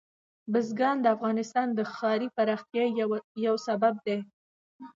بزګان 0.51 0.97
د 1.01 1.05
افغانستان 1.15 1.67
د 1.73 1.79
ښاري 1.93 2.27
پراختیا 2.35 2.85
یو 3.47 3.55
سبب 3.67 3.93
دی. 4.05 4.17